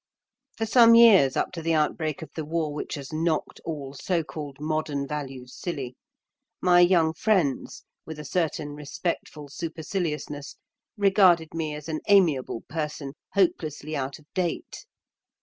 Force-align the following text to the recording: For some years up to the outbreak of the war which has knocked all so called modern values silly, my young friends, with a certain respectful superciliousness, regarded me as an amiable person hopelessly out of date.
For 0.57 0.65
some 0.65 0.95
years 0.95 1.37
up 1.37 1.51
to 1.51 1.61
the 1.61 1.75
outbreak 1.75 2.23
of 2.23 2.31
the 2.33 2.43
war 2.43 2.73
which 2.73 2.95
has 2.95 3.13
knocked 3.13 3.61
all 3.63 3.93
so 3.93 4.23
called 4.23 4.59
modern 4.59 5.07
values 5.07 5.55
silly, 5.55 5.95
my 6.59 6.79
young 6.79 7.13
friends, 7.13 7.83
with 8.03 8.17
a 8.17 8.25
certain 8.25 8.73
respectful 8.73 9.47
superciliousness, 9.47 10.55
regarded 10.97 11.53
me 11.53 11.75
as 11.75 11.87
an 11.87 11.99
amiable 12.07 12.61
person 12.61 13.13
hopelessly 13.35 13.95
out 13.95 14.17
of 14.17 14.25
date. 14.33 14.87